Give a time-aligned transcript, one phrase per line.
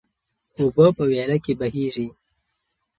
[0.57, 2.07] اوبه په ویاله کې بهیږي.